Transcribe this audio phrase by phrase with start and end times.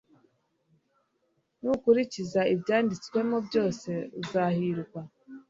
[1.61, 3.89] nukurikiza ibyanditswemo byose
[4.21, 5.01] uzahirwa